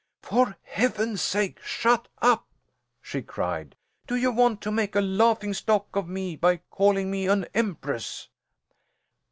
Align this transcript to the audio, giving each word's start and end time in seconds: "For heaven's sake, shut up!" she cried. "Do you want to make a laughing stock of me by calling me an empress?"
"For 0.23 0.57
heaven's 0.63 1.21
sake, 1.21 1.61
shut 1.61 2.07
up!" 2.23 2.47
she 3.03 3.21
cried. 3.21 3.75
"Do 4.07 4.15
you 4.15 4.31
want 4.31 4.59
to 4.61 4.71
make 4.71 4.95
a 4.95 4.99
laughing 5.01 5.53
stock 5.53 5.95
of 5.95 6.09
me 6.09 6.35
by 6.35 6.57
calling 6.71 7.11
me 7.11 7.27
an 7.27 7.45
empress?" 7.53 8.27